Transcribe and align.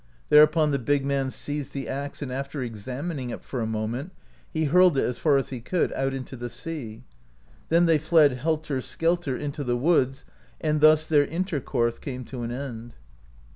Thereupon 0.29 0.71
the 0.71 0.79
big 0.79 1.05
man 1.05 1.29
seized 1.29 1.73
the 1.73 1.87
axe 1.87 2.23
and 2.23 2.31
after 2.33 2.63
exam 2.63 3.11
ining 3.11 3.29
it 3.31 3.43
for 3.43 3.61
a 3.61 3.67
moment 3.67 4.13
he 4.51 4.63
hurled 4.63 4.97
it 4.97 5.03
as 5.03 5.19
far 5.19 5.37
as 5.37 5.49
he 5.49 5.59
could, 5.61 5.93
out 5.93 6.11
into 6.11 6.35
the 6.35 6.49
sea; 6.49 7.03
then 7.69 7.85
they 7.85 7.99
fled 7.99 8.31
helter 8.31 8.81
skelter 8.81 9.37
into 9.37 9.63
the 9.63 9.77
woods, 9.77 10.25
and 10.59 10.81
thus 10.81 11.05
their 11.05 11.25
intercourse 11.27 11.99
came 11.99 12.25
to 12.25 12.41
an 12.41 12.49
end. 12.51 12.95